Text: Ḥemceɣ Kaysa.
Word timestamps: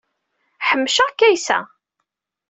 Ḥemceɣ 0.67 1.09
Kaysa. 1.19 1.59